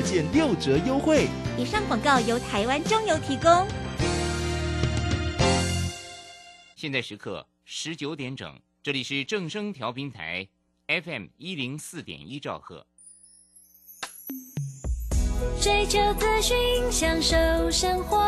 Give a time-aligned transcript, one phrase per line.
[0.00, 1.28] 件六折优惠。
[1.56, 3.66] 以上广告由台湾中油提供。
[6.76, 10.46] 现在时刻十九点整，这里是正声调频台
[10.86, 12.86] FM 一零四点一兆赫。
[15.60, 16.56] 追求资讯，
[16.90, 17.36] 享受
[17.70, 18.18] 生活，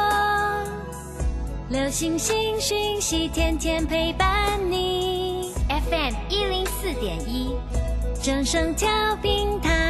[1.69, 5.53] 流星星讯息，天天陪伴你。
[5.69, 7.55] FM 一零四点一，
[8.23, 8.89] 正声调
[9.23, 9.90] 频台。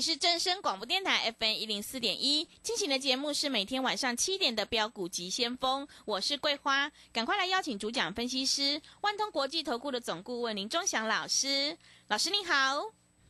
[0.00, 11.76] 是正声广播电台 FM 一零四点一，进行的节目是每天晚上七点的标股及先锋，我是桂花，赶快来邀请主讲分析师万通国际投顾的总顾问林忠祥老师，
[12.08, 12.80] 老师你好，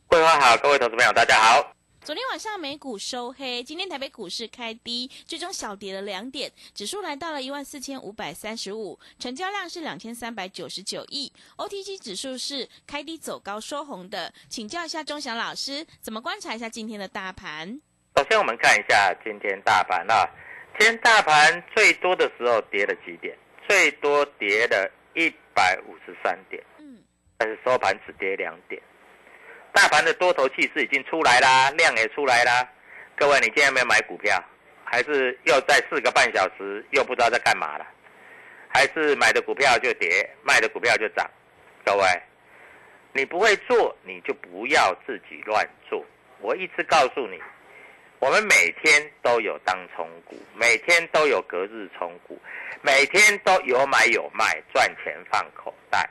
[0.06, 1.79] 桂花好，各位投资朋友大家好。
[2.02, 14.32] 昨天晚上美股收黑，今天台北股市开低，最终小跌了两点，指数来到了一万四千五百三十五，成交量是两千三百九十九亿，OTC 指数是开低走高收红的。
[14.48, 17.78] 请教一下钟祥老师，怎么观察一下今天的大盘？
[18.16, 20.26] 首先我们看一下今天大盘啊，
[20.78, 23.36] 今天大盘最多的时候跌了几点？
[23.68, 26.98] 最多跌了一百五十三点，嗯，
[27.36, 28.80] 但是收盘只跌两点。
[29.72, 32.68] 大盘的多头气势已经出来啦，量也出来啦。
[33.16, 34.42] 各位，你今天有没有买股票？
[34.84, 37.86] 还是又在四个半小时又不知道在干嘛了？
[38.68, 41.30] 还是买的股票就跌，卖的股票就涨？
[41.84, 42.04] 各位，
[43.12, 46.04] 你不会做，你就不要自己乱做。
[46.40, 47.40] 我一直告诉你，
[48.18, 52.40] 我们每天都有当冲股，每天都有隔日冲股，
[52.82, 56.08] 每天都有买有卖，赚钱放口袋。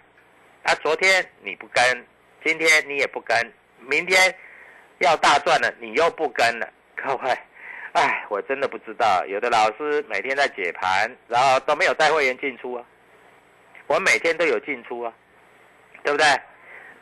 [0.63, 2.05] 啊，昨天你不跟。
[2.49, 3.37] 今天你也不跟，
[3.77, 4.35] 明天
[4.97, 7.37] 要大赚了，你又不跟了，各位，
[7.91, 12.83] 哎，我真的不知道，有的老师每天在解盘，然后都没有带会员进出啊，
[13.85, 15.13] 我每天都有进出啊，
[16.03, 16.25] 对不对？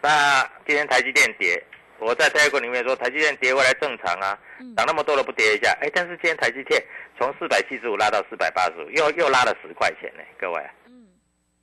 [0.02, 1.64] 那今天台积电跌，
[2.00, 4.38] 我在泰国里面说台积电跌回来正常啊，
[4.76, 6.84] 涨那么多了不跌一下，哎，但是今天台积电
[7.18, 11.08] 从四百七十五拉到四百八十五，又又拉了十块钱呢，各位，嗯，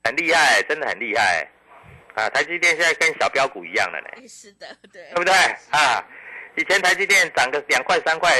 [0.04, 1.46] 很厉害，真的很厉害。
[2.14, 4.28] 啊，台积电现在跟小标股一样了呢。
[4.28, 5.32] 是的，对，对不对？
[5.70, 6.04] 啊，
[6.56, 8.30] 以前台积电涨个两块三块，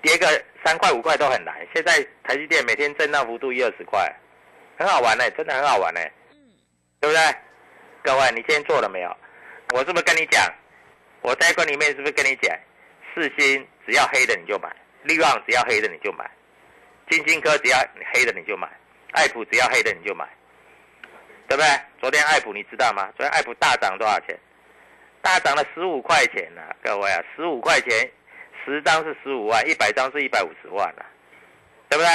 [0.00, 0.26] 跌个
[0.64, 1.54] 三块五块都很难。
[1.74, 4.14] 现在台积电每天震荡幅度一二十块，
[4.78, 6.00] 很好玩呢，真的很好玩呢。
[6.30, 6.36] 嗯，
[7.00, 7.34] 对不对？
[8.04, 9.16] 各位，你今天做了没有？
[9.74, 10.42] 我是不是跟你讲？
[11.20, 12.56] 我在群里面是不是跟你讲？
[13.12, 14.70] 四星只要黑的你就买，
[15.02, 16.30] 利旺只要黑的你就买，
[17.10, 17.78] 金星科只要
[18.14, 18.68] 黑的你就买，
[19.12, 20.24] 爱普只要黑的你就买。
[21.48, 21.66] 对不对？
[21.98, 23.08] 昨天爱普你知道吗？
[23.16, 24.38] 昨天爱普大涨多少钱？
[25.22, 28.08] 大涨了十五块钱呢，各位啊，十五块钱，
[28.64, 31.04] 十张是十五万，一百张是一百五十万了，
[31.88, 32.08] 对不对？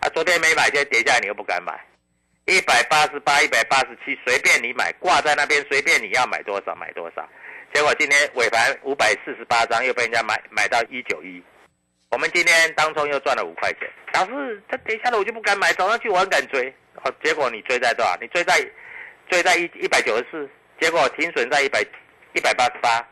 [0.00, 1.78] 啊，昨天没买，现在跌下来你又不敢买，
[2.46, 7.28] 一百八十八、一百八十七，随便你买，挂在那边，随便你要买多少买多少。
[7.72, 11.42] 结果今天尾盘五百四十八张又被人家买买到一九一，
[12.10, 13.88] 我们今天当中又赚了五块钱。
[14.14, 16.74] 老师，这跌下来我就不敢买，早上去我很敢追。
[16.96, 18.16] 哦，结果你追在多少？
[18.20, 18.60] 你追在
[19.28, 20.48] 追在一一百九十四，
[20.80, 21.80] 结果停损在一百
[22.34, 23.06] 一百八十八。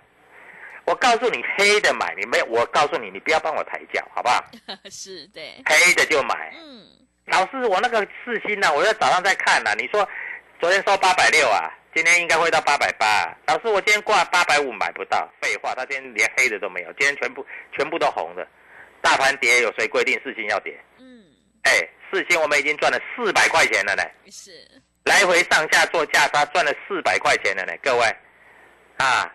[0.85, 4.43] 我告诉你，黑的买，你没我告诉你，你不要帮我抬轿，好不好？
[4.91, 6.51] 是对，黑的就买。
[6.57, 6.87] 嗯，
[7.27, 8.73] 老师，我那个四星呢？
[8.73, 9.71] 我在早上在看呢。
[9.77, 10.09] 你说
[10.59, 13.37] 昨天收八百六啊，今天应该会到八百八。
[13.47, 17.47] 老师，我今天挂八百五买不到，废话，他今天连黑的都没有，今天全部
[17.77, 18.47] 全部都红的。
[19.03, 20.77] 大盘跌，有谁规定四星要跌？
[21.69, 21.89] 嗯，哎。
[22.11, 24.51] 四星我们已经赚了四百块钱了呢，是
[25.05, 28.17] 来回上下做价差赚了四百块钱了呢，各位，
[28.97, 29.31] 啊，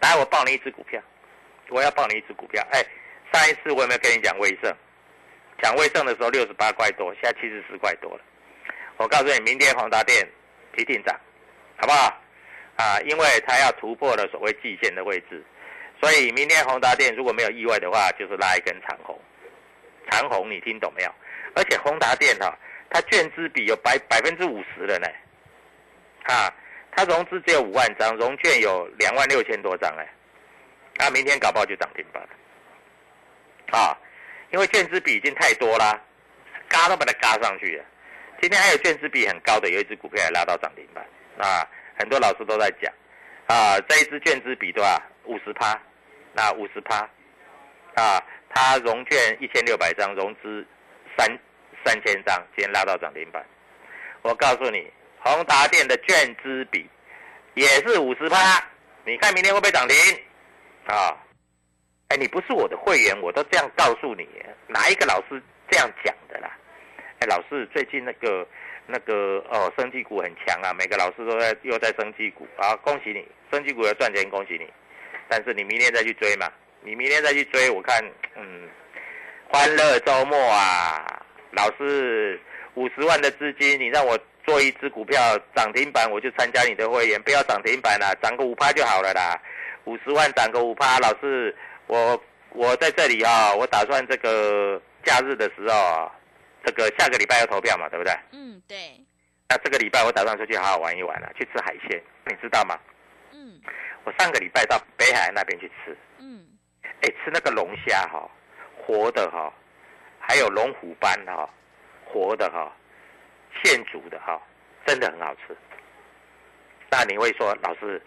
[0.00, 1.00] 来我报你一只股票，
[1.70, 2.84] 我要报你一只股票，哎，
[3.32, 4.70] 上一次我有没有跟你讲威盛？
[5.62, 8.20] 讲威盛的时候六十八块多，现在七十四块多了。
[8.98, 10.28] 我告诉你，明天宏达电
[10.76, 11.18] 一定涨，
[11.78, 12.14] 好不好？
[12.76, 15.42] 啊，因为它要突破了所谓季线的位置，
[15.98, 19.18] 所以明天宏达电如果没有意外的话，就是拉一根长红。
[20.10, 21.10] 长红，你听懂没有？
[21.56, 22.54] 而且宏达电哈，
[22.90, 25.08] 它券资比有百百分之五十了呢。
[26.24, 26.52] 啊，
[26.94, 30.06] 它融资只有五万张，融券有两万六千多张哎。
[30.98, 32.22] 啊，明天搞不好就涨停板。
[33.72, 33.96] 啊，
[34.50, 35.98] 因为券资比已经太多啦，
[36.68, 37.84] 嘎都把它嘎上去了。
[38.40, 41.04] 今天还有券资比很高的，有一只股票也拉到涨停板
[41.38, 41.66] 啊。
[41.98, 42.92] 很多老师都在讲，
[43.46, 45.02] 啊，这一支券资比多少？
[45.24, 45.80] 五十趴，
[46.34, 46.98] 那五十趴，
[47.94, 50.64] 啊，它融券一千六百张，融资
[51.18, 51.26] 三
[51.86, 53.46] 三千张，今天拉到涨停板。
[54.22, 54.90] 我告诉你，
[55.20, 56.84] 宏达电的券资比
[57.54, 58.60] 也是五十趴，
[59.04, 59.96] 你看明天会不会涨停？
[60.86, 61.16] 啊，
[62.08, 64.28] 哎，你不是我的会员，我都这样告诉你，
[64.66, 65.40] 哪一个老师
[65.70, 66.50] 这样讲的啦？
[67.20, 68.46] 哎，老师最近那个。
[68.88, 74.72] 那个哦，生技股很强啊，每个老师都在又在生技股啊，恭喜你，生技股要赚钱，恭喜你。
[75.26, 76.48] 但是你明天再去追嘛，
[76.82, 78.00] 你明天再去追，我看
[78.36, 78.68] 嗯，
[79.48, 81.04] 欢乐周末啊，
[81.56, 82.38] 老师
[82.74, 85.18] 五十万的资金，你让我做一只股票
[85.54, 89.40] 涨停板，我就参加你的会员，不要涨停板啦，涨个五趴就好了啦。
[89.86, 91.54] 五十万涨个五趴，老师
[91.86, 96.10] 我我在这里啊，我打算这个假日的时候。
[96.68, 98.12] 这个下个礼拜要投票嘛，对不对？
[98.32, 98.76] 嗯，对。
[99.48, 102.76] 那这个礼拜我打算出去好好玩一玩了，去吃海鲜，你知道吗？
[103.30, 103.60] 嗯。
[104.02, 105.96] 我上个礼拜到北海那边去吃。
[106.18, 106.44] 嗯。
[107.02, 108.28] 哎，吃那个龙虾哈，
[108.84, 109.54] 活的哈，
[110.28, 111.48] 还有龙虎斑哈，
[112.04, 112.72] 活的哈，
[113.62, 114.40] 现煮的哈，
[114.84, 115.56] 真的很好吃。
[116.90, 118.02] 那你会说，老师，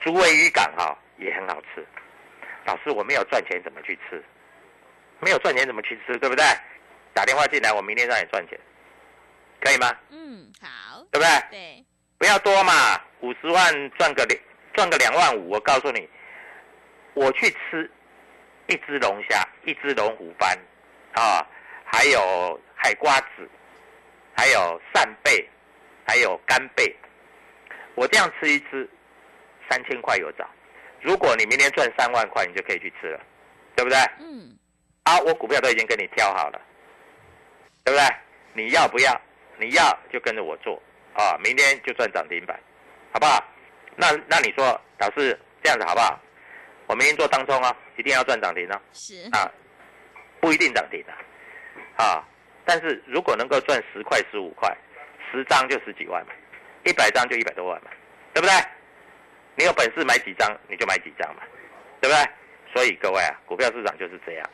[0.00, 1.86] 竹围渔港哈也很好吃。
[2.64, 4.22] 老师，我没有赚钱怎么去吃？
[5.20, 6.18] 没有赚钱怎么去吃？
[6.18, 6.44] 对不对？
[7.12, 8.58] 打电话进来，我明天让你赚钱，
[9.60, 9.96] 可以吗？
[10.10, 11.50] 嗯，好，对不对？
[11.50, 11.84] 对，
[12.18, 14.40] 不要多嘛，五十万赚个两
[14.72, 16.08] 赚个两万五，我告诉你，
[17.14, 17.90] 我去吃
[18.66, 20.56] 一只龙虾，一只龙虎斑，
[21.14, 21.46] 啊，
[21.92, 23.48] 还有海瓜子，
[24.36, 25.48] 还有扇贝，
[26.06, 26.94] 还有干贝，
[27.94, 28.88] 我这样吃一吃，
[29.68, 30.48] 三千块有找。
[31.00, 33.20] 如果你明天赚三万块，你就可以去吃了，
[33.76, 33.98] 对不对？
[34.20, 34.56] 嗯。
[35.04, 36.60] 啊，我股票都已经给你挑好了。
[37.82, 38.06] 对不对？
[38.52, 39.20] 你要不要？
[39.58, 40.80] 你要就跟着我做
[41.14, 41.36] 啊！
[41.42, 42.58] 明天就赚涨停板，
[43.12, 43.42] 好不好？
[43.96, 46.20] 那那你说，老师这样子好不好？
[46.86, 48.80] 我明天做当中啊，一定要赚涨停啊。
[48.92, 49.50] 是啊，
[50.40, 51.12] 不一定涨停的
[52.00, 52.26] 啊。
[52.64, 54.74] 但是如果能够赚十块、十五块，
[55.30, 56.32] 十张就十几万嘛，
[56.84, 57.90] 一百张就一百多万嘛，
[58.32, 58.54] 对不对？
[59.56, 61.42] 你有本事买几张你就买几张嘛，
[62.00, 62.30] 对不对？
[62.72, 64.50] 所以各位啊，股票市场就是这样。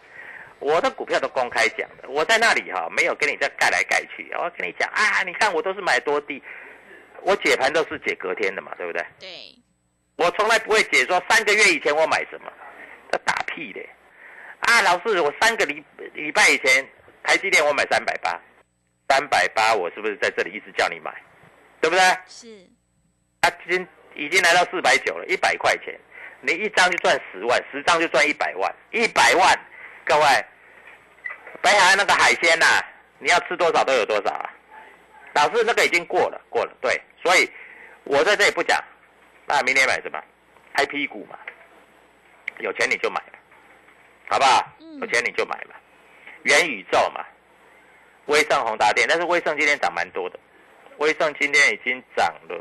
[0.59, 4.27] 我的股票都公开讲的，我在那里哈，没有跟你再盖来盖去。
[4.39, 6.43] 我跟你讲啊，你看我都是买多低，
[7.21, 9.05] 我解盘都是解隔天的嘛，对不对？
[9.21, 9.29] 对。
[10.17, 12.51] 我从来不会解说三个月以前我买什么，
[13.13, 13.81] 这打屁的。
[14.61, 15.85] 啊，老师，我三个礼
[16.15, 16.89] 礼拜以前
[17.27, 18.41] 台积电我买三百八，
[19.09, 21.13] 三百八我是不是在这里一直叫你买，
[21.81, 22.03] 对不对？
[22.27, 22.47] 是。
[23.41, 25.99] 啊，今已经来到四百九了，一百块钱，
[26.41, 29.59] 你一张就赚十万，十张就赚一百万，一百万。
[30.05, 30.23] 各位，
[31.61, 32.65] 北海岸那个海鲜呐，
[33.19, 34.49] 你要吃多少都有多少啊。
[35.35, 37.51] 老师，那个已经过了，过了，对，所以
[38.05, 38.83] 我在这里不讲。
[39.47, 40.23] 那明天买什么
[40.75, 41.37] ？I P 股嘛，
[42.61, 43.39] 有钱你就买嘛，
[44.29, 44.65] 好不好？
[45.01, 45.75] 有钱你就买嘛。
[46.47, 47.27] 元宇宙嘛，
[48.27, 50.39] 威盛宏达电，但是威盛今天涨蛮多的，
[50.99, 52.57] 威盛今天已经涨了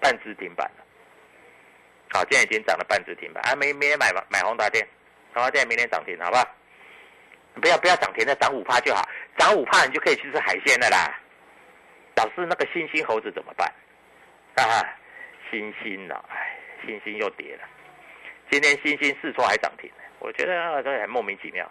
[0.00, 0.84] 半只停板了。
[2.14, 4.24] 好，今天已经涨了半只停板，还没没买嘛？
[4.30, 4.86] 买宏达电。
[5.34, 6.48] 好，华电明天涨停，好不好？
[7.60, 9.06] 不要不要涨停的，涨五趴就好，
[9.36, 11.20] 涨五趴你就可以去吃海鲜了啦。
[12.16, 13.70] 老师，那个星星猴子怎么办？
[14.54, 14.80] 啊，
[15.50, 16.14] 星星呢？
[16.30, 16.56] 哎，
[16.86, 17.68] 星星又跌了。
[18.50, 21.70] 今天星星四撮还涨停，我觉得这很莫名其妙。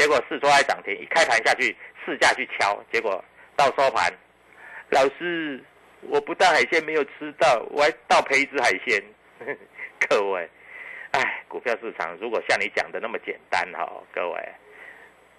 [0.00, 1.76] 结果四撮还涨停，一开盘下去
[2.06, 3.22] 市价去敲，结果
[3.54, 4.10] 到收盘，
[4.88, 5.62] 老师，
[6.00, 9.04] 我不但海鲜没有吃到，我还倒赔一只海鲜。
[10.08, 10.48] 各位。
[11.10, 14.40] 哎，股票市场如果像你讲的那么简单哈，各位，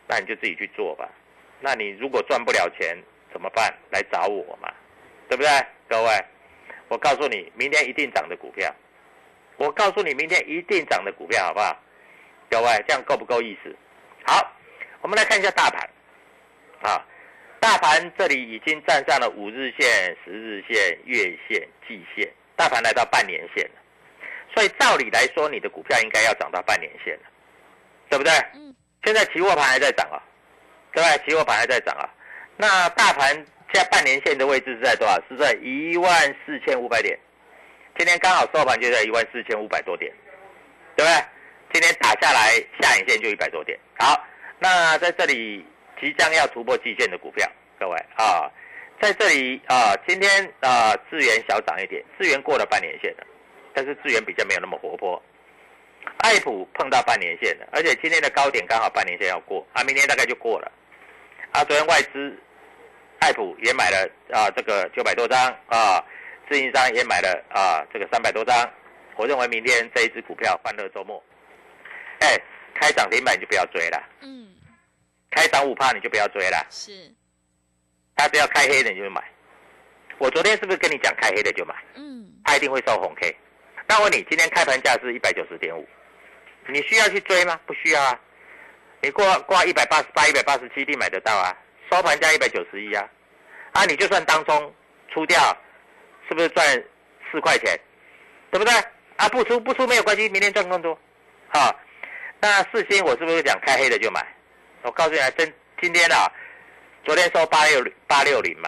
[0.05, 1.09] 那你就自己去做吧。
[1.59, 2.95] 那你如果赚不了钱
[3.33, 3.73] 怎么办？
[3.89, 4.71] 来找我嘛，
[5.27, 5.49] 对不对？
[5.89, 6.09] 各位，
[6.87, 8.71] 我告诉你，明天一定涨的股票，
[9.57, 11.75] 我告诉你，明天一定涨的股票，好不好？
[12.47, 13.75] 各位，这样够不够意思？
[14.23, 14.51] 好，
[15.01, 15.89] 我们来看一下大盘
[16.83, 17.05] 啊，
[17.59, 23.81] 大盘这里已经站上了五日线、十日线、月线、季线，大盘来到半年线了。
[24.53, 27.23] 所以照理来说，你的股票应该要涨到半年线了，
[28.09, 28.31] 对不对？
[28.55, 28.75] 嗯。
[29.03, 30.21] 现在期货盘还在涨啊，
[30.93, 31.25] 对不对？
[31.25, 32.07] 期货盘还在涨啊。
[32.57, 33.33] 那大盘
[33.73, 35.15] 现在半年线的位置是在多少？
[35.27, 36.13] 是在一万
[36.45, 37.17] 四千五百点。
[37.97, 40.13] 今天刚好收盘就在一万四千五百多点，
[40.95, 41.25] 对不对？
[41.73, 42.51] 今天打下来
[42.81, 43.77] 下影线就一百多点。
[43.97, 44.21] 好，
[44.59, 45.65] 那在这里
[45.99, 47.49] 即将要突破季线的股票，
[47.79, 48.49] 各位啊，
[49.01, 53.25] 在这里啊，今天啊，资源小涨一点，资源过了半年线了，
[53.73, 55.21] 但是资源比较没有那么活泼。
[56.17, 60.71] 爱普碰到半年线了，而且今天的高点刚好半年线要过，啊，明天大概就过了。
[61.51, 62.37] 啊，昨天外资
[63.19, 66.03] 爱普也买了啊，这个九百多张啊。
[66.49, 68.69] 自营商也买了啊，这个三百多张。
[69.15, 71.23] 我认为明天这一只股票欢乐周末，
[72.21, 72.41] 哎，
[72.73, 74.09] 开涨停板你就不要追了。
[74.21, 74.47] 嗯。
[75.29, 76.65] 开涨五趴你就不要追了。
[76.69, 76.91] 是。
[78.15, 79.23] 他只要开黑的你就买。
[80.17, 81.75] 我昨天是不是跟你讲开黑的就买？
[81.95, 82.31] 嗯。
[82.43, 83.35] 他一定会收红 K。
[83.87, 85.87] 那问你，今天开盘价是一百九十点五，
[86.67, 87.59] 你需要去追吗？
[87.65, 88.19] 不需要啊。
[89.01, 91.55] 你挂挂一百八十八、一百八十七，一定买得到啊。
[91.91, 93.09] 收盘价一百九十一啊。
[93.73, 94.73] 啊，你就算当中
[95.13, 95.37] 出掉。
[96.29, 96.65] 是不是赚
[97.29, 97.77] 四块钱，
[98.51, 98.73] 对不对？
[99.17, 100.97] 啊，不出不出没有关系，明天赚更多。
[101.49, 101.77] 好，
[102.41, 104.25] 那四星我是不是讲开黑的就买？
[104.81, 106.27] 我告诉你啊，真今天啊，
[107.03, 108.67] 昨天收八六八六零嘛，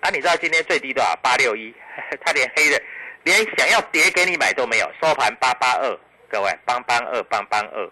[0.00, 1.14] 啊，你知道今天最低多少？
[1.22, 1.72] 八六一，
[2.24, 2.82] 他连黑的，
[3.24, 5.98] 连想要跌给你买都没有，收盘八八二，
[6.30, 7.90] 各位，帮帮二，帮帮二，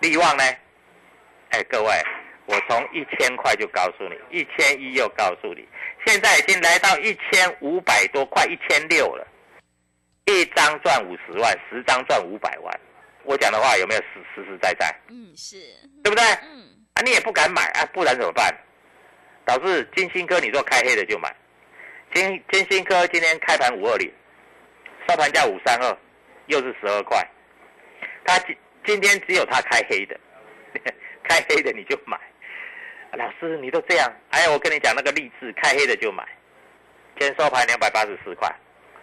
[0.00, 0.44] 利旺呢？
[1.50, 1.92] 哎，各位。
[2.46, 5.68] 我从一千块就告诉你，一千一又告诉你，
[6.04, 9.24] 现在已经来到一千五百多块，一千六了，
[10.24, 12.80] 一张赚五十万，十张赚五百万。
[13.24, 14.94] 我讲的话有没有实实实在在？
[15.08, 15.56] 嗯，是
[16.02, 16.24] 对不对？
[16.42, 18.54] 嗯，啊，你也不敢买啊，不然怎么办？
[19.46, 21.34] 导致金星科你说开黑的就买，
[22.14, 24.10] 金金星科今天开盘五二零，
[25.08, 25.98] 收盘价五三二，
[26.46, 27.26] 又是十二块。
[28.24, 30.18] 他今今天只有他开黑的，
[31.24, 32.18] 开黑的你就买。
[33.12, 36.24] 老师，你都这样，哎呀，我跟你讲，那个励志开黑的就买，
[37.18, 38.48] 今天收盘两百八十四块，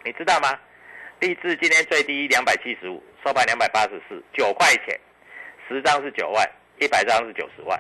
[0.06, 0.58] 你知道吗？
[1.20, 5.00] 励志今天最低两百七十五，收盘两百八十四，九块钱，
[5.68, 6.48] 十张是九万，
[6.80, 7.80] 一百张是九十万，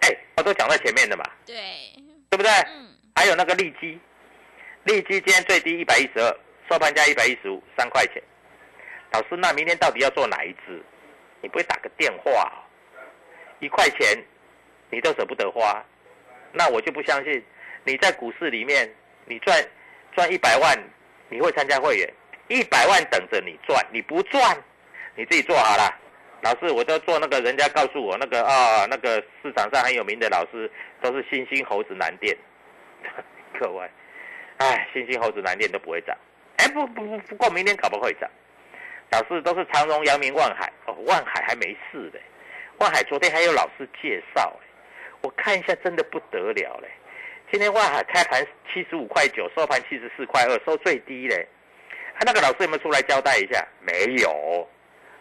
[0.00, 1.54] 哎，我都讲在前面的嘛，对，
[2.28, 2.50] 对不对？
[2.74, 2.88] 嗯。
[3.14, 3.98] 还有那个利基，
[4.84, 6.36] 利基今天最低一百一十二，
[6.70, 8.22] 收盘价一百一十五，三块钱。
[9.12, 10.82] 老师，那明天到底要做哪一支？
[11.42, 12.52] 你不会打个电话？
[13.60, 14.22] 一块钱。
[14.92, 15.80] 你都舍不得花，
[16.50, 17.40] 那我就不相信
[17.84, 18.92] 你在股市里面，
[19.24, 19.64] 你赚
[20.16, 20.76] 赚一百万，
[21.28, 22.12] 你会参加会员？
[22.50, 24.42] 一百万等着你赚，你不赚，
[25.14, 25.88] 你自己做好了。
[26.42, 30.68] 老师，我都做那个人家告诉我那个啊，那个市场上很有名的老师，
[31.00, 32.36] 都是星星猴子难垫。
[33.60, 33.88] 各位，
[34.56, 36.16] 哎，星星猴子难垫都不会涨。
[36.56, 38.28] 哎，不不不，不过明天可不会涨。
[39.12, 42.18] 老师都是长荣、阳明、万海哦，万海还没事的。
[42.78, 44.52] 万海昨天还有老师介绍。
[45.20, 46.88] 我看一下，真的不得了嘞！
[47.52, 51.46] 今天万海开盘七十五块九，收盘七十四块二，收最低嘞。
[52.20, 53.66] 他那个老师有没有出来交代一下？
[53.80, 54.68] 没有，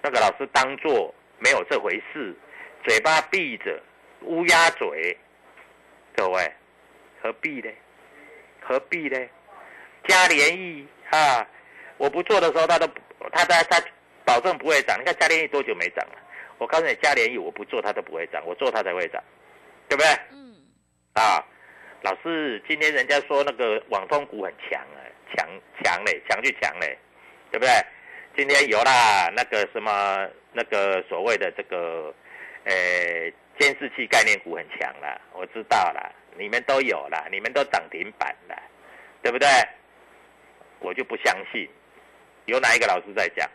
[0.01, 2.36] 那个老师当做没有这回事，
[2.84, 3.82] 嘴巴闭着，
[4.24, 5.18] 乌鸦嘴。
[6.13, 6.53] 各位，
[7.22, 7.70] 何必呢？
[8.60, 9.18] 何必呢？
[10.10, 11.48] 加联益啊！
[11.96, 12.86] 我不做的时候，他都
[13.32, 13.82] 他他他
[14.25, 15.00] 保证不会涨。
[15.00, 16.15] 你看加联益多久没涨了？
[16.58, 19.24] 我告诉你，加联益我不做它都不会涨，我做它才会涨。
[19.88, 20.12] 对不对？
[20.32, 20.53] 嗯。
[21.13, 21.41] 啊，
[22.01, 25.00] 老师，今天人家说那个网通股很强啊，
[25.36, 25.48] 强
[25.84, 26.98] 强嘞，强去强嘞，
[27.52, 27.72] 对不对？
[28.36, 32.14] 今天有啦，那个什么，那个所谓的这个，
[32.64, 32.74] 呃，
[33.60, 38.56] 监视器概念股很强啦，我知道啦，你们都有啦，你们都涨停板了，
[39.22, 39.48] 对不对？
[40.80, 41.70] 我就不相信，
[42.46, 43.50] 有哪一个老师在讲，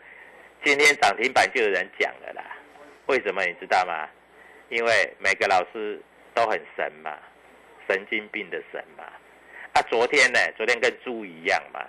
[0.63, 2.43] 今天涨停板就有人讲了啦？
[3.07, 4.07] 为什么你知道吗？
[4.69, 6.01] 因为每个老师。
[6.35, 7.17] 都很神嘛，
[7.87, 9.05] 神经病的神嘛。
[9.75, 10.39] 啊，昨天呢？
[10.55, 11.81] 昨天跟猪一样嘛。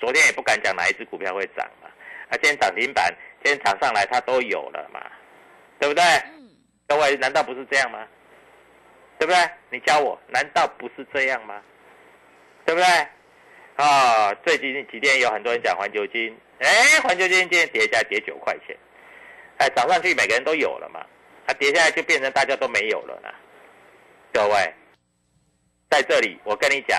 [0.00, 1.88] 昨天也不敢讲哪一只股票会涨嘛。
[2.28, 3.14] 啊，今天涨停板，
[3.44, 5.00] 今天涨上来，它都有了嘛，
[5.78, 6.02] 对不对？
[6.88, 8.04] 各位，难道不是这样吗？
[9.18, 9.38] 对不对？
[9.70, 11.62] 你教我，难道不是这样吗？
[12.66, 12.86] 对不对？
[13.76, 18.76] 啊，最近几天有很多人讲环球金，哎，环球金今天跌下来跌九块钱，
[19.58, 21.06] 哎，涨上去每个人都有了嘛，
[21.46, 23.28] 啊，跌下来就变成大家都没有了呢。
[24.32, 24.74] 各位，
[25.92, 26.98] 在这里我跟你讲，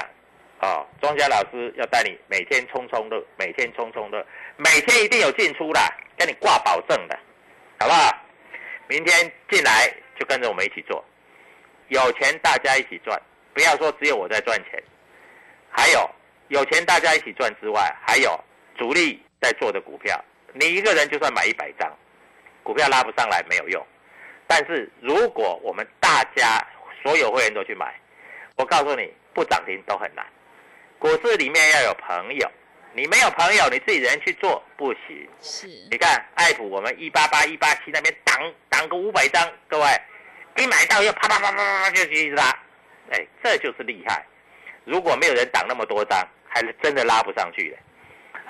[0.59, 4.23] 啊，庄家老师要带你每天冲冲乐，每天冲冲乐，
[4.55, 7.17] 每天一定有进出啦，跟你挂保证的，
[7.79, 8.15] 好不好？
[8.87, 11.03] 明天进来就跟着我们一起做，
[11.87, 13.19] 有钱大家一起赚，
[13.51, 14.83] 不要说只有我在赚钱，
[15.71, 16.07] 还有
[16.49, 18.39] 有钱大家一起赚之外，还有
[18.77, 20.23] 主力在做的股票，
[20.53, 21.91] 你一个人就算买一百张，
[22.61, 23.83] 股票拉不上来没有用。
[24.45, 26.63] 但是如果我们大家
[27.01, 27.99] 所有会员都去买，
[28.55, 30.25] 我告诉你，不涨停都很难。
[30.99, 32.51] 股市里面要有朋友，
[32.93, 35.27] 你没有朋友，你自己人去做不行。
[35.41, 39.85] 是，你看爱普，我们一八八一八七那边挡挡个五百张，各位
[40.57, 42.43] 一买到又啪啪啪啪啪就一直拉，
[43.11, 44.23] 哎，这就是厉害。
[44.85, 47.77] 如果没有人挡那么多张，还是真的拉不上去的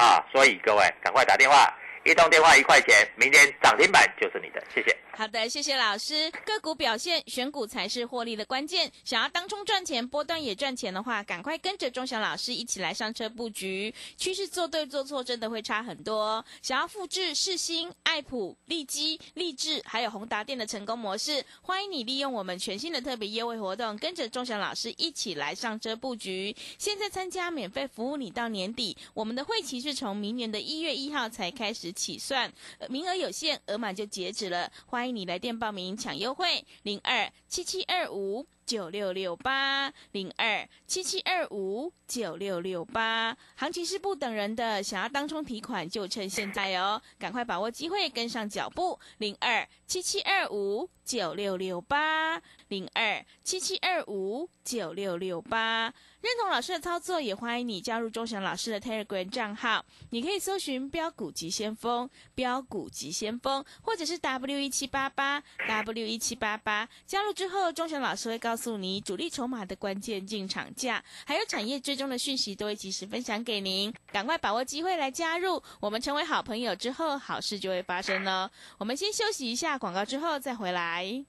[0.03, 0.25] 啊！
[0.31, 1.73] 所以各位赶快打电话。
[2.05, 4.93] 移动电话一块钱，明天涨停板就是你的，谢谢。
[5.15, 6.29] 好的，谢谢老师。
[6.43, 8.91] 个股表现，选股才是获利的关键。
[9.05, 13.93] 想要当中赚钱，波段也赚钱的话，赶快跟着钟祥老师一起来上车布局。
[14.17, 16.43] 趋势做对做错，真的会差很多。
[16.63, 26.53] 想要复制世新、爱普、利基、立志还有宏达电的成功模式，欢迎你利用我们全新的特别优惠活动，跟着钟祥老师一起来上车布局。
[26.79, 28.97] 现在参加免费服务，你到年底。
[29.13, 31.92] 我们的会期是从明年的一月一号才开始。
[31.93, 32.51] 起算，
[32.89, 34.71] 名额有限，额满就截止了。
[34.85, 43.35] 欢迎你来电报名抢优惠，零二七七二五九六六八零二七七二五九六六八。
[43.55, 48.99] 行情是不等人的，想要当冲提款就趁现在哦，赶快把握机会，跟上脚步。
[49.17, 55.93] 零二七七二五九六六八零二七七二五九六六八。
[56.21, 59.83] 认同老师的操作，也欢迎你加入钟祥老师的 Telegram 账号。
[60.11, 66.87] 你可以搜寻“标股急先锋”、“标股急先锋”，或者是 W 一七八八 W 一七八八。
[67.05, 73.91] 加入之后，钟祥老师会告告诉你主力筹码的关键进场价，还有产业追踪的讯息，都会及时分享给您。
[74.11, 78.47] 赶快把握机会来加入，我们成为好朋友之后，好事就会发生哦。
[78.77, 81.25] 我们先休息一下广告，之后再回来。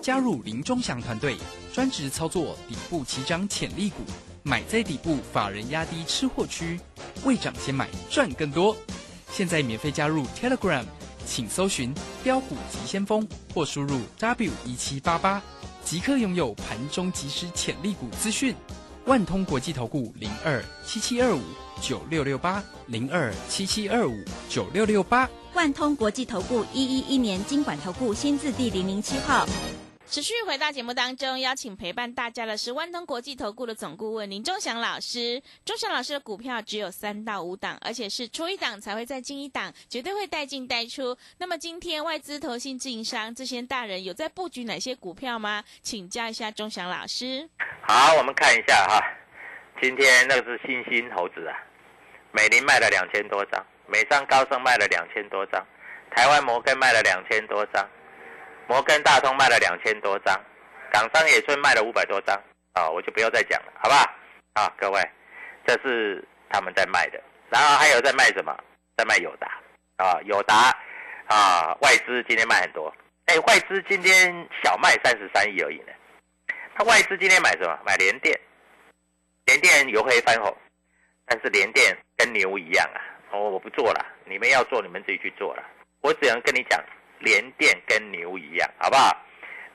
[0.00, 1.36] 加入林中祥团队，
[1.74, 4.02] 专职操作底部起涨潜力股，
[4.42, 6.80] 买在底部，法人压低吃货区，
[7.22, 8.74] 未涨先买赚更多。
[9.30, 10.86] 现在免费加入 Telegram，
[11.26, 11.92] 请搜寻
[12.24, 15.42] 标股急先锋或输入 W 一七八八，
[15.86, 18.52] 即刻拥有盘中即时潜力股资讯。
[19.04, 21.40] 万通国际投顾零二七七二五
[21.80, 24.12] 九六六八零二七七二五
[24.48, 25.30] 九六六八。
[25.54, 29.46] 万通国际投顾一一一年经管投顾新字第零零七号。
[30.08, 35.42] 持续回到节目当中，邀请陪伴大家的是万通国际投顾的总顾问林忠祥老师。
[35.64, 41.16] 忠祥老师的股票只有三到五档，而且是出一档才会再进一档，绝对会带进带出。
[41.38, 45.64] 那么今天外资、投信、自营商这些大人有在布局哪些股票吗？
[45.82, 47.48] 请教一下忠祥老师。
[47.82, 49.02] 好，我们看一下哈，
[49.82, 51.52] 今天那个是新兴猴子啊，
[52.30, 55.66] 美林卖了两千多张，美商高盛卖了两千多张，
[56.14, 57.84] 台湾摩根卖了两千多张。
[58.68, 60.38] 摩根大通卖了两千多张，
[60.92, 62.36] 港商野村卖了五百多张，
[62.72, 64.04] 啊，我就不要再讲了，好不好？
[64.54, 65.00] 啊，各位，
[65.66, 68.56] 这是他们在卖的，然后还有在卖什么？
[68.96, 69.60] 在卖友达，
[69.98, 70.74] 啊，友达，
[71.28, 72.92] 啊，外资今天卖很多，
[73.26, 75.92] 哎，外资今天小卖三十三亿而已呢。
[76.74, 77.78] 他外资今天买什么？
[77.84, 78.38] 买联电，
[79.44, 80.56] 联电由黑翻红，
[81.26, 82.98] 但是联电跟牛一样啊，
[83.30, 85.62] 哦，我不做了，你们要做你们自己去做了，
[86.00, 86.82] 我只能跟你讲。
[87.18, 89.16] 连电跟牛一样，好不好？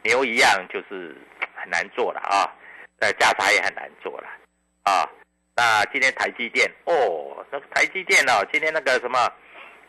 [0.04, 1.16] 牛一样就是
[1.56, 2.50] 很难做了啊，
[3.00, 4.28] 那，价差也很难做了
[4.84, 5.08] 啊。
[5.56, 9.20] 那今天台积电哦，那台积电哦，今天那个什么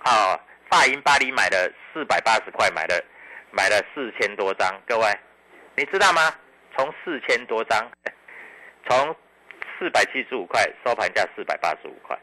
[0.00, 0.38] 啊，
[0.68, 3.02] 发银巴黎买了四百八十块，买了
[3.50, 5.06] 买了四千多张，各位
[5.76, 6.34] 你知道吗？
[6.76, 7.90] 从四千多张，
[8.88, 9.16] 从
[9.78, 12.18] 四百七十五块收盘价四百八十五块，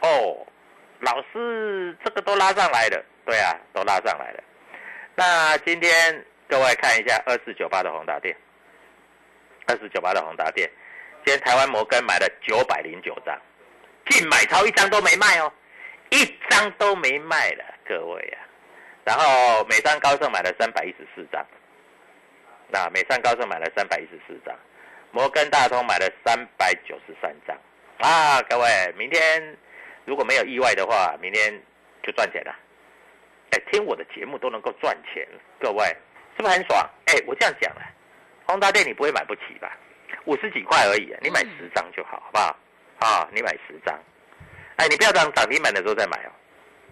[0.00, 0.46] 哦，
[1.00, 3.04] 老师这个都拉上来了。
[3.24, 4.42] 对啊，都拉上来了。
[5.14, 8.36] 那今天各位看一下二四九八的宏达电，
[9.66, 10.68] 二四九八的宏达电，
[11.24, 13.38] 今天台湾摩根买了九百零九张，
[14.08, 15.52] 净买超一张都没卖哦，
[16.10, 18.42] 一张都没卖了，各位啊。
[19.04, 21.44] 然后美商高盛买了三百一十四张，
[22.68, 24.56] 那美商高盛买了三百一十四张，
[25.10, 27.56] 摩根大通买了三百九十三张。
[27.98, 29.56] 啊，各位，明天
[30.04, 31.62] 如果没有意外的话，明天
[32.02, 32.54] 就赚钱了。
[33.52, 35.26] 哎，听我的节目都能够赚钱，
[35.60, 35.84] 各位
[36.36, 36.90] 是不是很爽？
[37.06, 37.82] 哎，我这样讲了，
[38.46, 39.76] 宏达电你不会买不起吧？
[40.24, 42.56] 五十几块而已，你买十张就好，好不好？
[43.00, 43.98] 啊，你买十张，
[44.76, 46.30] 哎，你不要等涨停板的时候再买哦，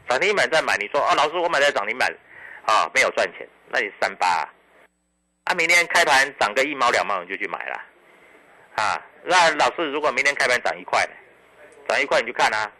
[0.09, 2.13] 涨停板再买，你说哦，老师我买在涨停板，
[2.67, 4.47] 啊，没有赚钱，那你三八，
[5.45, 7.83] 啊，明天开盘涨个一毛两毛你就去买了，
[8.75, 11.13] 啊，那老师如果明天开盘涨一块呢？
[11.89, 12.71] 涨一块你就看啊，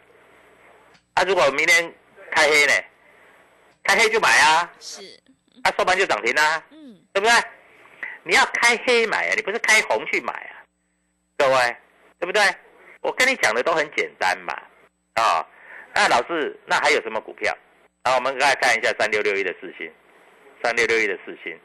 [1.15, 1.91] 啊，如果明天
[2.29, 2.73] 开黑呢？
[3.83, 5.01] 开黑就买啊，是，
[5.63, 7.33] 啊收盘就涨停啊，嗯，对不对？
[8.23, 10.63] 你要开黑买啊，你不是开红去买啊，
[11.37, 11.75] 各位，
[12.19, 12.41] 对不对？
[13.01, 14.53] 我跟你讲的都很简单嘛，
[15.15, 15.45] 啊，
[15.93, 17.55] 那老师，那还有什么股票？
[18.03, 19.91] 啊，我们来看一下三六六一的四星，
[20.63, 21.59] 三六六一的四星，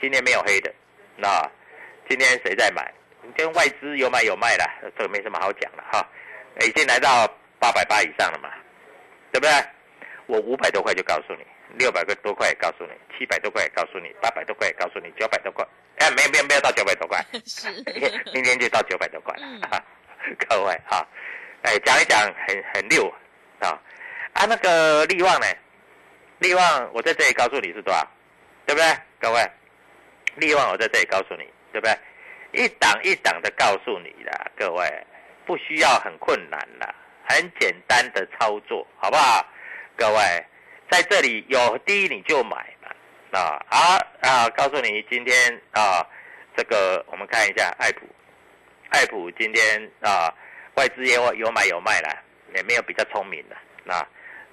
[0.00, 0.72] 今天没有黑的，
[1.16, 1.48] 那
[2.08, 2.92] 今天谁在买？
[3.36, 6.04] 跟外资有买有卖的，这个没什么好讲的哈，
[6.62, 7.26] 已经来到
[7.60, 8.50] 八百八以上了嘛，
[9.30, 9.52] 对不对？
[10.26, 11.44] 我五百多块就告诉你，
[11.78, 15.66] 六百个多块也告诉你，七百多块也告诉你，八百多块也告诉你，九百多块，
[15.98, 17.68] 哎，没有没有没有到九百多块， 是，
[18.34, 19.34] 明天就到九百多块。
[19.36, 19.82] 了，嗯。
[20.48, 21.06] 各位哈，
[21.62, 23.10] 哎，讲一讲很很溜
[23.60, 23.80] 啊。
[24.34, 25.46] 啊，那个利旺呢？
[26.40, 28.06] 利旺我在这里告诉你是多少，
[28.66, 28.86] 对不对？
[29.18, 29.50] 各位，
[30.36, 31.98] 利旺我在这里告诉你，对不对？
[32.52, 35.06] 一档一档的告诉你啦，各位，
[35.46, 36.94] 不需要很困难啦，
[37.26, 39.46] 很简单的操作，好不好？
[39.96, 40.46] 各位，
[40.90, 46.04] 在这里有低你就买嘛，啊好啊，告诉你今天啊，
[46.56, 48.00] 这个我们看一下爱普，
[48.90, 50.32] 爱普今天啊
[50.74, 52.16] 外资也有有买有卖啦，
[52.54, 53.94] 也没有比较聪明的，那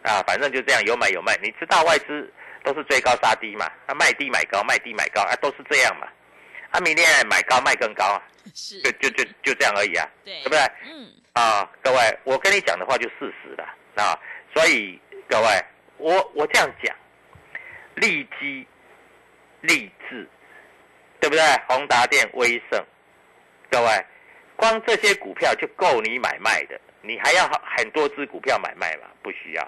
[0.04, 2.32] 啊反正就这样有买有卖，你知道外资
[2.64, 6.08] 都是追高杀低嘛，啊卖低买高卖低买高啊都是这样嘛，
[6.70, 8.22] 啊明天买高卖更高啊，
[8.54, 10.60] 是，就就就就这样而已啊，对，对不对？
[10.86, 13.64] 嗯，啊，各位，我跟你讲的话就事实了
[13.96, 14.18] 啊，
[14.54, 15.48] 所以各位，
[15.98, 16.96] 我我这样讲，
[17.96, 18.66] 利基、
[19.62, 20.28] 励志，
[21.20, 21.42] 对不对？
[21.68, 22.84] 宏达电、威盛，
[23.70, 24.06] 各位，
[24.56, 29.08] 光这些股票就够你买卖的，你还要很多只股票买卖吗？
[29.22, 29.64] 不需要。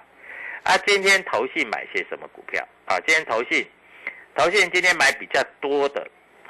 [0.63, 3.00] 啊，今天投信买些什么股票啊？
[3.08, 3.65] 今天投信，
[4.36, 6.08] 投信今天买比较多的，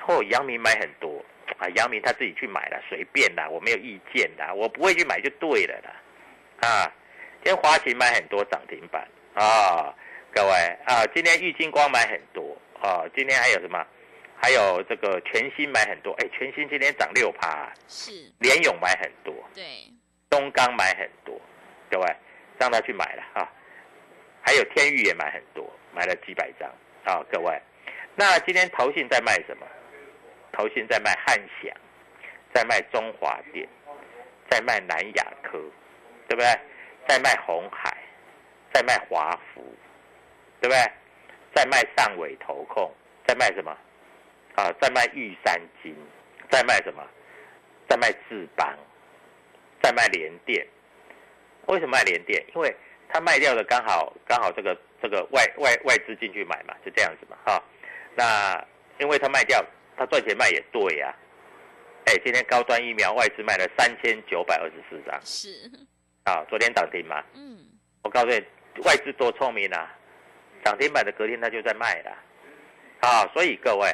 [0.08, 1.24] 哦，阳明买很多
[1.58, 6.92] 啊，阳明他自己去买了，随便啦，我没有意见啦，我不会去买就对了啦，啊，
[7.44, 9.94] 今天华勤买很多涨停板啊，
[10.34, 10.52] 各位
[10.86, 13.86] 啊，今天玉金光买很多啊，今天还有什么？
[14.42, 19.64] 还有这个全新买很多，哎，全新今天涨六趴，是，联勇买很多，对，
[20.30, 21.40] 东钢买很多，
[21.92, 22.16] 各位
[22.58, 23.52] 让他去买了啊。
[24.42, 26.70] 还有天域也买很多，买了几百张
[27.04, 27.62] 啊，各位。
[28.16, 29.68] 那今天投信在卖什么？
[30.52, 31.72] 投信在卖汉翔，
[32.54, 33.68] 在卖中华电，
[34.50, 35.60] 在卖南亚科，
[36.28, 36.48] 对不对？
[37.08, 37.89] 在卖红海，
[38.80, 39.62] 在卖华孚，
[40.62, 40.78] 对不对？
[41.54, 42.90] 在卖上尾投控，
[43.28, 43.76] 在卖什么？
[44.56, 45.94] 啊，在卖玉山金，
[46.50, 47.06] 在卖什么？
[47.90, 48.74] 在卖智邦，
[49.82, 50.66] 在卖联电。
[51.66, 52.42] 为什么卖联电？
[52.56, 52.74] 因为
[53.10, 57.62] 他卖掉的刚好刚好这个这个外外外资进去买嘛，就这样子嘛，哈、
[58.16, 58.66] 那
[58.98, 59.62] 因为他卖掉，
[59.98, 61.14] 他赚钱卖也对呀、
[62.06, 65.70] 哎，今天高端疫苗外资卖了三千九百二十四张是，
[66.24, 67.58] 啊，昨天涨停嘛，嗯，
[68.04, 68.44] 我告诉你，
[68.86, 69.96] 外资多聪明啊，
[70.64, 72.12] 涨停板的隔天他就在卖了，
[73.02, 73.88] 啊，所以各位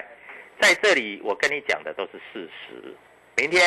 [0.60, 2.95] 在这里我跟你讲的都是事实，
[3.36, 3.62] 明天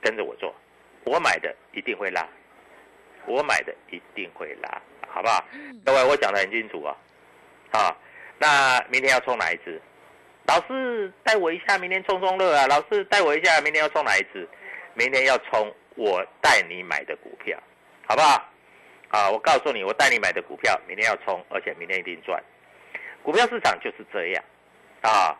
[0.00, 0.54] 跟着我做，
[1.04, 2.26] 我买的一定会拉，
[3.26, 5.44] 我买的一定会拉，好不好？
[5.52, 6.96] 嗯，各位，我讲的很清楚啊，
[7.72, 7.96] 啊，
[8.38, 9.80] 那明天要冲哪一支？
[10.46, 12.66] 老师带我一下，明天冲冲乐啊！
[12.66, 14.46] 老师带我一下，明天要冲哪一支？
[14.92, 17.58] 明天要冲我带你买的股票，
[18.06, 18.46] 好不好？
[19.14, 22.42] 啊，我告诉你，我带你买的股票，明天要冲，而且明天一定赚。
[23.22, 24.44] 股票市场就是这样
[25.02, 25.38] 啊，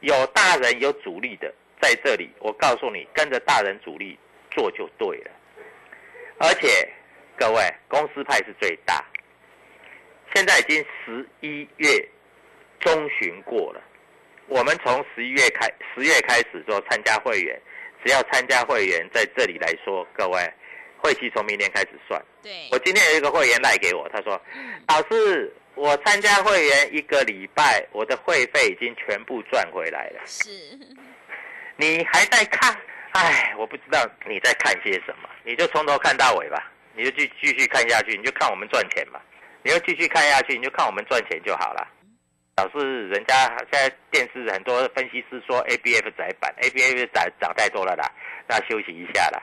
[0.00, 4.18] 有大人有主力的在这里，我告诉你，跟着大人主力
[4.50, 5.30] 做就对了。
[6.38, 6.92] 而且
[7.38, 9.04] 各位，公司派是最大，
[10.34, 12.08] 现在已经十一月
[12.80, 13.80] 中旬过了。
[14.48, 17.56] 我们从十一月开十月开始做参加会员，
[18.04, 20.52] 只要参加会员在这里来说，各位
[21.02, 22.22] 会期从明天开始算。
[22.42, 24.40] 对我，今天有一个会员赖给我，他说
[24.88, 30.20] ：“老师，我参加会员一个礼拜，我的会费已经全部赚回来了。
[30.24, 30.50] 是，
[31.76, 32.74] 你还在看？
[33.12, 39.20] 哎，我不知道你在看些什么，你就从头看到尾吧，你就继继续看下去，你就看我们赚钱嘛。
[39.64, 41.86] 你就继续看下去，你就看我们赚钱就好了。
[42.56, 48.10] 老师，人家现在电视很多分析师说 A B F 窄板，A B F 涨涨太多了啦，
[48.48, 49.40] 那休息一下啦。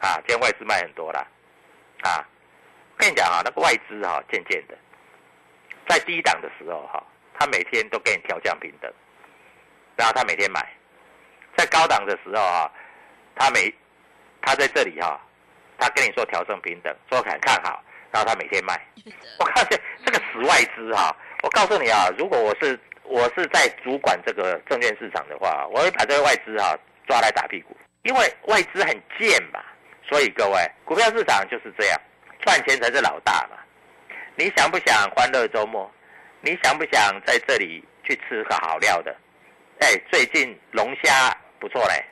[0.00, 1.26] 啊，今天外资卖很多啦。
[2.02, 2.26] 啊，
[2.96, 4.74] 我跟你讲啊，那个外资哈、渐渐的，
[5.86, 7.02] 在低档的时候哈、
[7.38, 8.90] 他每天都给你调降平等，
[9.96, 10.66] 然后他每天买，
[11.56, 12.72] 在高档的时候啊、
[13.36, 13.70] 他每
[14.40, 15.20] 他在这里哈、
[15.78, 18.80] 他跟你说调升平等，说看看好，然后他每天卖。
[19.38, 26.74] 我告诉你，这个死外资哈、我告诉你啊，如果我是我是在主管这个证券市场的话，我会把这个外资哈、
[27.06, 29.62] 抓来打屁股，因为外资很贱嘛。
[30.10, 32.00] 所以各位，股票市场就是这样，
[32.40, 33.56] 赚钱才是老大嘛。
[34.34, 35.88] 你想不想欢乐周末？
[36.40, 39.16] 你想不想在这里去吃个好料的？
[39.78, 42.04] 哎，最近龙虾不错嘞，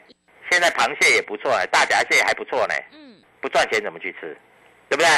[0.48, 2.84] 现在螃蟹也不错嘞，大闸蟹还不错嘞。
[2.92, 4.36] 嗯，不赚钱怎么去吃？
[4.88, 5.08] 对不对？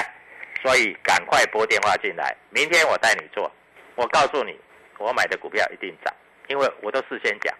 [0.63, 3.53] 所以赶快拨电话进来，明天我带你做。
[3.95, 4.59] 我告诉你，
[4.99, 6.15] 我买的股票一定涨，
[6.49, 7.55] 因为我都事先讲，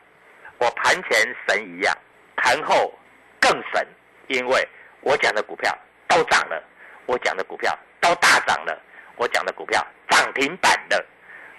[0.59, 1.95] 我盘前神一样，
[2.37, 2.93] 盘后
[3.39, 3.87] 更神，
[4.29, 4.69] 因为
[5.03, 5.77] 我讲的股票
[6.09, 6.63] 都涨了，
[7.07, 8.83] 我讲的股票都大涨了，
[9.17, 11.07] 我讲的股票涨停板了。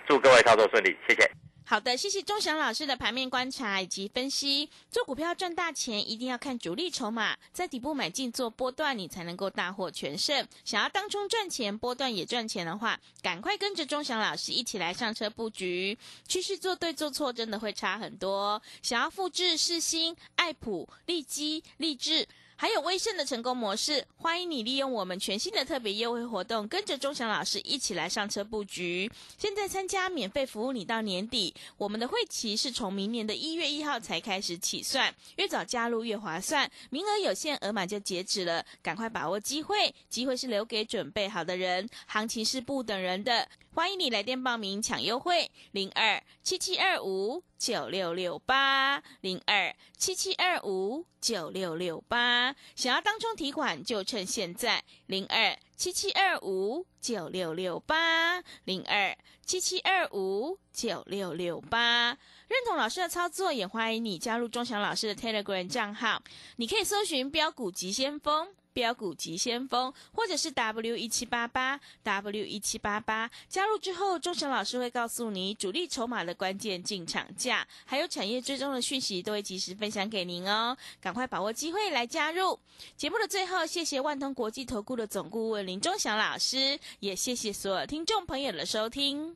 [0.08, 1.30] 祝各位操作顺利，谢谢。
[1.64, 4.70] 好的，谢谢钟祥老师的盘面观察以及分析。
[4.90, 10.46] 做股票赚大钱，一定要看主力筹码，在底部买进做波段，你才能够大获全胜。
[10.66, 15.98] 想要当中赚钱，波段也赚钱的话，赶快跟着钟祥老师一起来上车布局。
[16.28, 18.62] 趋势做对做错，真的会差很多。
[18.82, 22.28] 想要复制世新、爱普、利基、利智。
[22.62, 29.12] 还有威盛的成功模式，欢迎你利用我们全新的特别优惠活动，跟着钟祥老师一起来上车布局。
[29.40, 43.48] 现在参加免费服务，你到年底，我们的会期是从明年的一月一号才开始起算，越早加入越划算，名额有限，额满就截止了，赶快把握机会，机会是留给准备好的人，行情是不等人的。
[43.74, 52.54] 欢迎你来电报名抢优惠，零二七七二五九六六八零二七七二五九六六八。
[52.76, 62.18] 想要当冲提款，就趁现在，零二七七二五九六六八零二七七二五九六六八。
[62.50, 66.22] 认同老师的操作，也欢迎你加入钟祥老师的 Telegram 账号，
[66.58, 68.54] 你可以搜寻标股急先锋。
[68.74, 80.76] 标股急先锋，或者是 W 一七八八 W 一七八八，加入之后，钟祥老师会告诉你主力筹码的关键进场价，还有产业追踪的讯息，都会及时分享给您哦。
[81.00, 82.60] 赶快把握机会来加入
[82.96, 89.36] 节目的最后，谢谢万通国际投顾的总顾问林钟祥老师，也谢谢所有听众朋友的收听。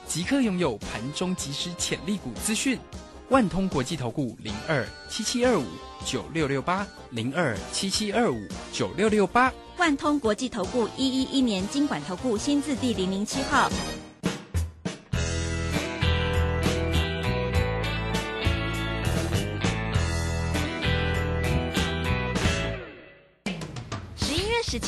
[0.13, 2.77] 即刻拥有盘中即时潜力股资讯，
[3.29, 5.63] 万通国际投顾零二七七二五
[6.05, 8.37] 九六六八零二七七二五
[8.73, 13.71] 九六六八，万通国际投顾一一一年经管投顾新字第零零七号。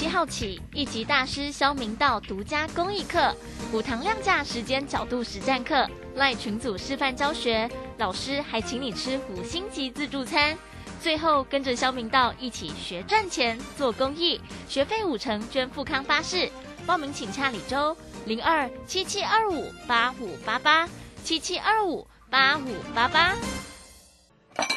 [0.03, 3.33] 七号起，一级大师肖明道独家公益课。
[3.71, 10.57] 五堂量价时间角度实战课，赖群组示范教学，老师还请你吃五星级自助餐。
[11.01, 16.51] 最后跟着肖明道一起学赚钱、做公益，学费五成捐富康巴士。
[16.85, 20.85] 报名请洽李周零二七七二五八五八八
[21.23, 23.33] 七七二五八五八八。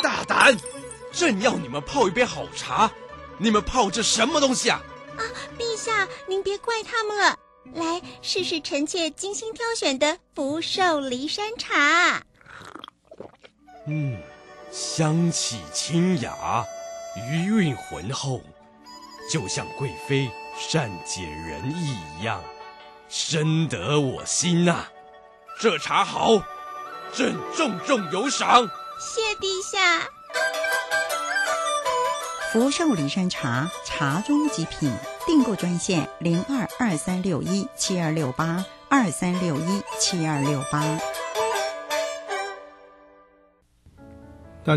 [0.01, 0.57] 大胆！
[1.13, 2.89] 朕要你们泡一杯好茶，
[3.39, 4.81] 你们泡这什么东西啊？
[5.57, 7.39] 啊，陛下，您别怪他们了。
[7.75, 12.23] 来试试臣妾精心挑选的福寿梨山茶。
[13.87, 14.21] 嗯，
[14.71, 16.65] 香气清雅，
[17.31, 18.41] 余韵浑厚，
[19.33, 22.43] 就像贵妃善解人意一样，
[23.09, 24.87] 深得我心呐。
[25.61, 26.37] 这茶好，
[27.13, 28.69] 朕重重有赏。
[29.01, 30.09] 谢陛下。
[32.53, 34.93] 福寿梨山茶，茶中极品。
[35.27, 41.16] 订购专线零二二三六一七二六八二三六一七二六八。